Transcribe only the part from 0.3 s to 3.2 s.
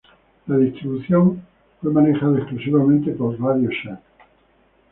La distribución fue manejada exclusivamente